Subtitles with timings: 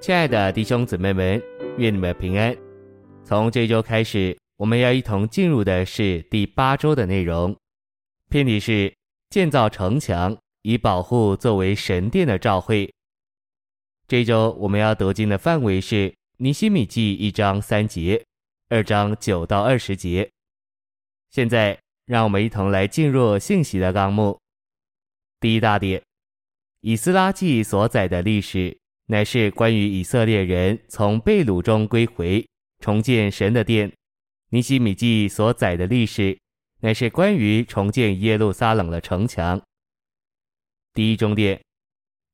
[0.00, 1.42] 亲爱的弟兄姊妹们，
[1.76, 2.56] 愿你们平安。
[3.24, 7.54] 从这周开始，我们要一同进入的是第八周的内容。
[8.30, 8.94] 篇题是
[9.28, 12.88] 建造城墙，以保护作为神殿的教会。
[14.06, 18.24] 这周我们要读经的范围是尼希米记一章三节，
[18.68, 20.30] 二章九到二十节。
[21.30, 21.76] 现在，
[22.06, 24.38] 让我们一同来进入信息的纲目。
[25.40, 26.00] 第一大点，
[26.82, 28.78] 以斯拉记所载的历史。
[29.10, 32.46] 乃是关于以色列人从被掳中归回，
[32.78, 33.90] 重建神的殿。
[34.50, 36.38] 尼希米记所载的历史，
[36.80, 39.60] 乃是关于重建耶路撒冷的城墙。
[40.92, 41.58] 第一重点，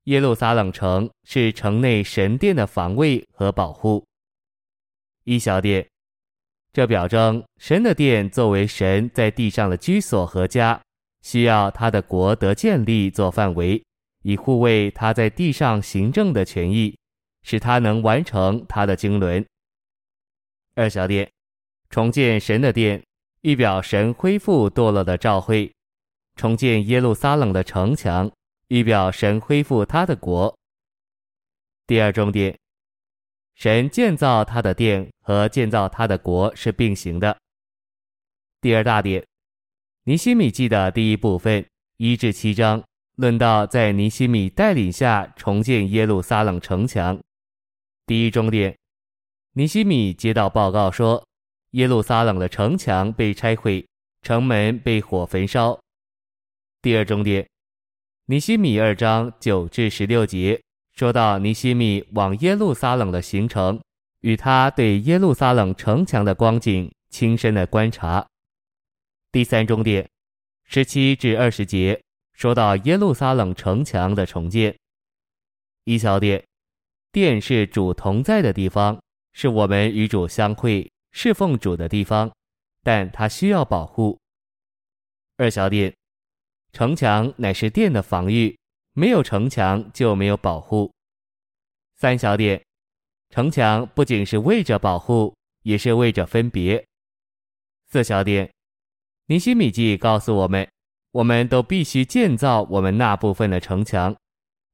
[0.03, 4.05] 耶路撒冷城是城内神殿的防卫和保护。
[5.23, 5.87] 一小点，
[6.73, 10.81] 这表征神的殿作为神在地上的居所和家，
[11.21, 13.81] 需要他的国得建立做范围。
[14.25, 16.97] 以护卫他在地上行政的权益，
[17.43, 19.45] 使他能完成他的经纶。
[20.73, 21.31] 二小点，
[21.91, 23.05] 重建神的殿，
[23.41, 25.71] 预表神恢复堕落的教会；
[26.35, 28.31] 重建耶路撒冷的城墙，
[28.69, 30.57] 预表神恢复他的国。
[31.85, 32.57] 第二重点，
[33.53, 37.37] 神建造他的殿和建造他的国是并行的。
[38.59, 39.23] 第二大点，
[40.05, 41.63] 尼希米记的第一部分
[41.97, 42.83] 一至七章。
[43.15, 47.17] 论到在尼希米带领下重建耶路撒冷城墙，
[48.05, 48.77] 第一重点，
[49.53, 51.25] 尼希米接到报告说，
[51.71, 53.87] 耶路撒冷的城墙被拆毁，
[54.21, 55.79] 城门被火焚烧。
[56.81, 57.47] 第二重点，
[58.25, 60.61] 尼希米二章九至十六节
[60.93, 63.81] 说到尼希米往耶路撒冷的行程，
[64.19, 68.27] 与他对耶路撒冷城墙的光景亲身的观察。
[69.31, 70.05] 第三重点，
[70.65, 72.01] 十七至二十节。
[72.35, 74.77] 说到耶路撒冷城墙的重建，
[75.85, 76.45] 一小点，
[77.13, 82.29] 殿是主同在的地方，是我们与主相会、侍奉主的地方，
[82.83, 84.19] 但它需要保护。
[85.37, 85.95] 二小点，
[86.73, 88.57] 城墙乃是殿的防御，
[88.91, 90.93] 没有城墙就没有保护。
[91.95, 92.61] 三小点，
[93.29, 96.85] 城墙不仅是为着保护，也是为着分别。
[97.87, 98.51] 四小点，
[99.27, 100.69] 尼希米记告诉我们。
[101.15, 104.13] 我们都必须建造我们那部分的城墙，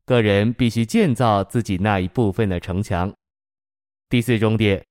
[0.06, 3.14] 个人必须建造自己那一部分的城墙。
[4.10, 4.84] 第四重点，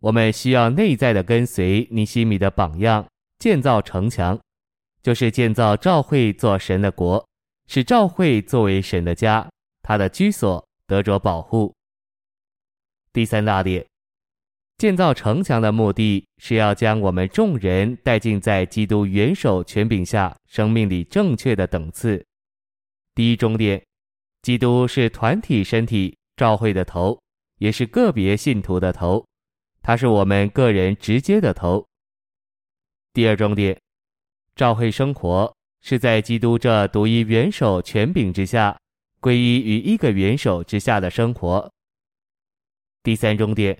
[0.00, 3.06] 我们需要内在的跟随尼希米的榜样，
[3.38, 4.38] 建造城墙，
[5.02, 7.26] 就是建造教会做神的国，
[7.66, 9.48] 使教会作为神的家，
[9.80, 11.72] 他的居所得着保护。
[13.14, 13.86] 第三大点。
[14.78, 22.22] 建造城墙的目的是要将我们众人带进在基督元首权柄下生命里正确的等次。
[23.14, 23.82] 第一重点，
[24.42, 27.18] 基督是团体身体教会的头，
[27.58, 29.26] 也是个别信徒的头，
[29.80, 31.86] 他是我们个人直接的头。
[33.14, 33.80] 第二重点，
[34.56, 35.50] 教会生活
[35.80, 38.78] 是在基督这独一元首权柄之下，
[39.20, 41.72] 归依于一个元首之下的生活。
[43.02, 43.78] 第三重点。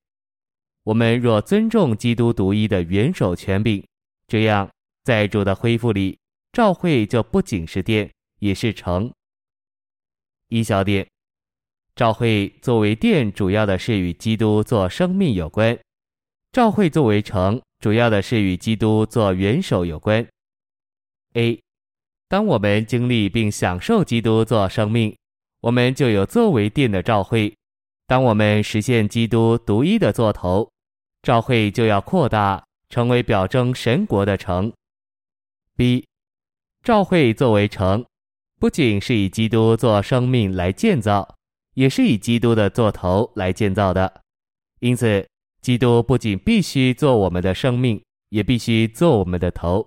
[0.87, 3.85] 我们若尊重基督独一的元首权柄，
[4.29, 4.71] 这样
[5.03, 6.17] 在主的恢复里，
[6.53, 8.09] 教会就不仅是殿，
[8.39, 9.13] 也是城。
[10.49, 11.05] 一小点，
[11.97, 15.77] 教会作为殿，主要的是与基督做生命有关；
[16.53, 20.25] 教会作为城，主要的是与基督做元首有关。
[21.33, 21.61] A，
[22.29, 25.17] 当我们经历并享受基督做生命，
[25.63, 27.53] 我们就有作为殿的教会；
[28.07, 30.71] 当我们实现基督独一的作头。
[31.23, 34.73] 教会就要扩大，成为表征神国的城。
[35.77, 36.07] B，
[36.83, 38.05] 教会作为城，
[38.59, 41.37] 不仅是以基督做生命来建造，
[41.75, 44.23] 也是以基督的作头来建造的。
[44.81, 45.27] 因此，
[45.61, 49.87] 基督不仅必须做我们的生命，也必须做我们的头。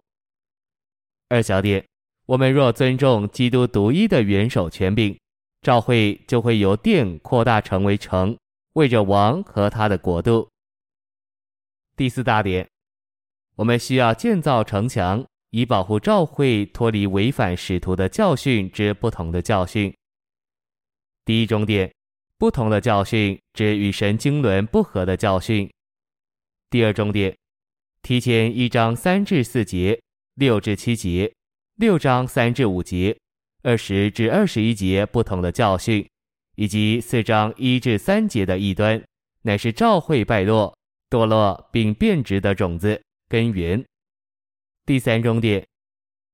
[1.30, 1.86] 二小点，
[2.26, 5.18] 我们若尊重基督独一的元首权柄，
[5.62, 8.38] 教会就会由殿扩大成为城，
[8.74, 10.50] 为着王和他的国度。
[12.00, 12.66] 第四大点，
[13.58, 19.94] 我们需要建造城墙，以保护教会脱离违反使徒的教训之不同的教训。
[21.26, 21.94] 第一重点，
[22.38, 25.70] 不同的教训指与神经纶不合的教训。
[26.70, 27.36] 第二重点，
[28.02, 30.02] 提前一章三至四节、
[30.36, 31.30] 六至七节、
[31.76, 33.14] 六章三至五节、
[33.62, 36.10] 二十至二十一节不同的教训，
[36.56, 39.04] 以及四章一至三节的异端，
[39.42, 40.79] 乃是教会败落。
[41.10, 43.84] 堕落并变质的种子根源。
[44.86, 45.66] 第三重点，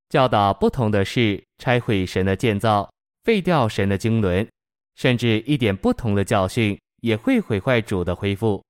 [0.10, 2.90] 教导不同的事，拆毁神的建造，
[3.24, 4.48] 废掉神的经纶，
[4.96, 8.64] 甚至一点不同的教训也会毁坏主的恢复。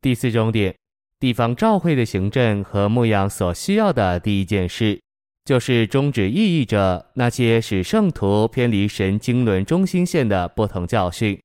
[0.00, 0.74] 第四重点，
[1.18, 5.00] 地方教会的行政和牧养所需要的第一件事，
[5.46, 11.40] 就是终止异议着那些使圣徒偏离神经纶中心线的不同教训。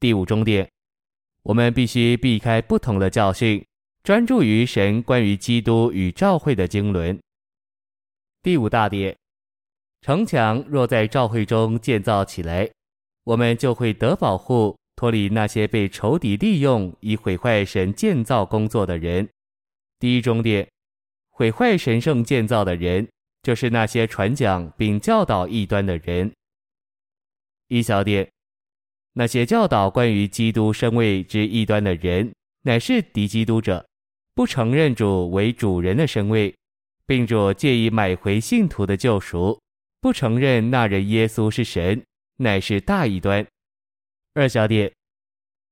[0.00, 0.68] 第五重点，
[1.44, 3.62] 我们必须避开不同的教训，
[4.02, 7.20] 专注于神关于基督与教会的经纶。
[8.42, 9.14] 第五大点，
[10.00, 12.70] 城墙若在教会中建造起来，
[13.24, 19.28] 我们就会得保护，脱离那些被仇敌利用以毁坏神建造工作的人。
[19.98, 20.66] 第一重点，
[21.28, 23.06] 毁坏神圣建造的人，
[23.42, 26.32] 就是那些传讲并教导异端的人。
[27.68, 28.33] 一小点。
[29.16, 32.32] 那些教导关于基督身位之异端的人，
[32.62, 33.86] 乃是敌基督者，
[34.34, 36.52] 不承认主为主人的身位，
[37.06, 39.60] 并主借以买回信徒的救赎，
[40.00, 42.02] 不承认那人耶稣是神，
[42.38, 43.46] 乃是大异端。
[44.34, 44.92] 二小点，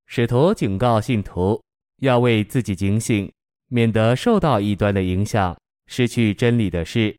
[0.06, 1.60] 使徒警告信徒
[1.98, 3.28] 要为自己警醒，
[3.66, 7.16] 免得受到异端的影响，失去真理的事。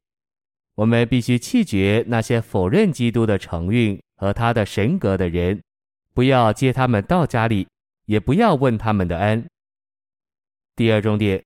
[0.75, 5.61] 我们必须弃绝那些否认基督的承运和他的神格的人。
[6.13, 7.67] 不要接他们到家里，
[8.05, 9.43] 也不要问他们的安。
[10.75, 11.43] 第二重点，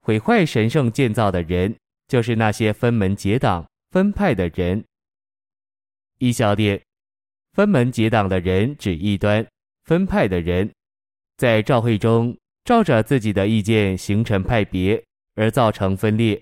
[0.00, 1.74] 毁坏神圣建造的人，
[2.08, 4.82] 就是那些分门结党、分派的人。
[6.18, 6.80] 一小点，
[7.52, 9.46] 分门结党的人指异端，
[9.84, 10.70] 分派的人，
[11.36, 15.02] 在教会中照着自己的意见形成派别，
[15.34, 16.40] 而造成分裂。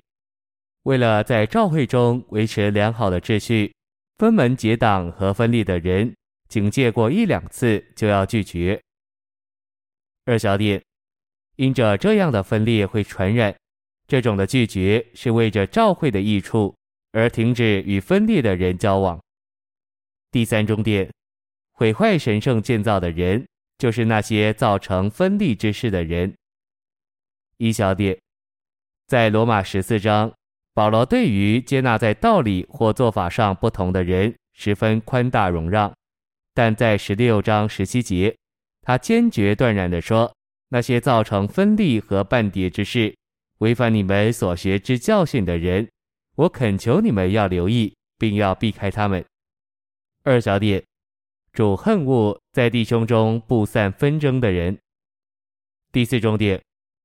[0.82, 3.72] 为了在教会中维持良好的秩序，
[4.18, 6.12] 分门结党和分裂的人。
[6.52, 8.78] 警戒过一两次就要拒绝。
[10.26, 10.84] 二小点，
[11.56, 13.56] 因着这样的分裂会传染，
[14.06, 16.76] 这种的拒绝是为着教会的益处
[17.12, 19.18] 而停止与分裂的人交往。
[20.30, 21.10] 第三终点，
[21.70, 23.48] 毁坏神圣建造的人，
[23.78, 26.34] 就是那些造成分裂之事的人。
[27.56, 28.20] 一小点，
[29.06, 30.30] 在罗马十四章，
[30.74, 35.90] 保罗对于接纳在道理或做法上不同的人，十分宽大容让。
[36.54, 38.36] 但在十六章十七节，
[38.82, 40.34] 他坚决断然地说
[40.68, 43.14] ：“那些造成分裂和半跌之事，
[43.58, 45.88] 违反你们所学之教训的人，
[46.36, 49.24] 我恳求你们要留意，并要避开他们。”
[50.24, 50.84] 二小点，
[51.52, 54.78] 主恨恶在弟兄中布散纷争的人。
[55.90, 56.62] 第四重点，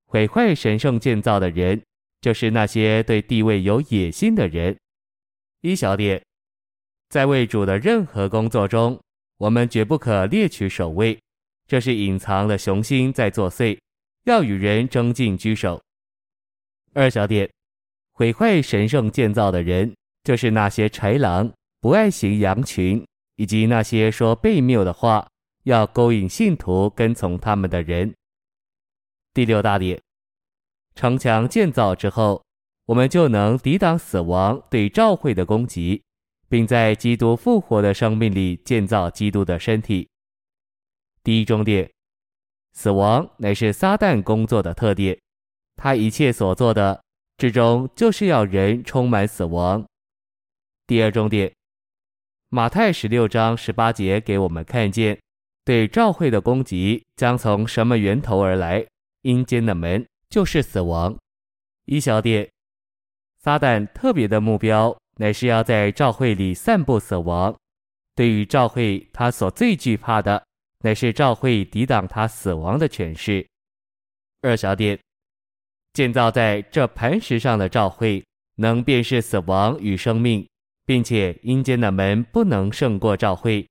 [0.07, 1.81] 毁坏神圣建造的人，
[2.19, 4.77] 就是那些对地位有野心的人。
[5.61, 6.21] 一小点，
[7.09, 8.99] 在为主的任何工作中。
[9.37, 11.19] 我们绝不可猎取首位，
[11.67, 13.77] 这是隐藏了雄心在作祟，
[14.23, 15.81] 要与人争竞居首。
[16.93, 17.47] 二小点，
[18.13, 19.93] 毁坏神圣建造的人，
[20.23, 23.05] 就是那些豺狼，不爱惜羊群，
[23.35, 25.27] 以及那些说悖谬的话，
[25.65, 28.11] 要勾引信徒跟从他们的人。
[29.35, 30.01] 第六大点，
[30.95, 32.41] 城墙建造之后，
[32.85, 36.01] 我们就能抵挡死亡对教会的攻击。
[36.49, 40.07] 并在基督复活的生命里建造基督的身体。
[41.23, 41.91] 第一重点，
[42.73, 45.17] 死亡乃是撒旦工作的特点，
[45.75, 47.03] 他一切所做的，
[47.37, 49.85] 至终就是要人充满死亡。
[50.85, 51.53] 第二重点，
[52.49, 55.19] 马太十六章十八节给我们看见，
[55.65, 58.85] 对教会的攻击将从什么源头而来？
[59.23, 61.17] 阴间的门就是死亡。
[61.83, 62.49] 一小点，
[63.39, 64.97] 撒旦特别的目标。
[65.17, 67.55] 乃是要在教会里散布死亡。
[68.15, 70.43] 对于教会，他所最惧怕的，
[70.79, 73.45] 乃是教会抵挡他死亡的权势。
[74.41, 74.97] 二小点，
[75.93, 78.23] 建造在这磐石上的教会，
[78.55, 80.47] 能辨识死亡与生命，
[80.85, 83.67] 并且阴间的门不能胜过教会。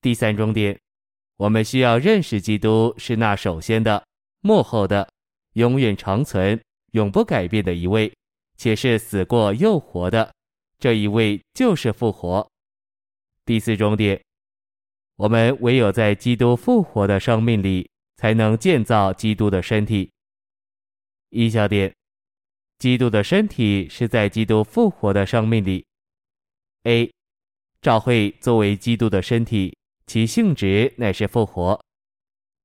[0.00, 0.78] 第三重点，
[1.36, 4.02] 我们需要认识基督是那首先的、
[4.40, 5.08] 幕后的、
[5.54, 6.58] 永远长存、
[6.92, 8.12] 永不改变的一位。
[8.58, 10.34] 且是死过又活的，
[10.78, 12.46] 这一位就是复活。
[13.46, 14.22] 第四重点，
[15.16, 20.10] 我们唯有在基督复活的生命里，才能建造基督的身体。
[21.30, 21.94] 一小点，
[22.78, 25.86] 基督的身体是在基督复活的生命里。
[26.82, 27.10] A，
[27.80, 31.80] 教会作为基督的身体，其性质乃是复活。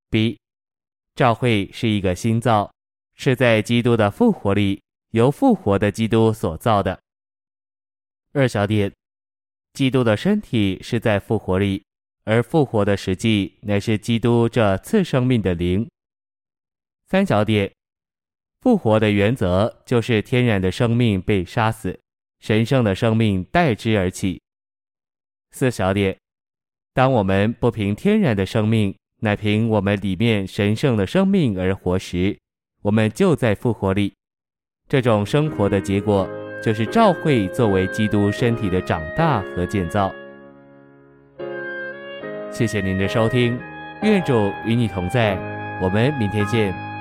[0.09, 0.37] B，
[1.15, 2.71] 教会是一个新造，
[3.15, 4.82] 是在基督的复活里。
[5.13, 6.99] 由复活的基督所造的。
[8.33, 8.91] 二小点，
[9.73, 11.83] 基督的身体是在复活里，
[12.23, 15.87] 而复活的实际乃是基督这次生命的灵。
[17.05, 17.71] 三小点，
[18.61, 21.99] 复活的原则就是天然的生命被杀死，
[22.39, 24.41] 神圣的生命代之而起。
[25.51, 26.17] 四小点，
[26.95, 32.35] 当我们不凭天然的生命，乃凭我们里面神圣的生命而活时，
[32.81, 34.11] 我们就在复活里。
[34.93, 36.29] 这种生活的结果，
[36.61, 40.13] 就是教会作为基督身体的长大和建造。
[42.51, 43.57] 谢谢您的收听，
[44.03, 45.35] 愿主与你同在，
[45.81, 46.92] 我们明天见。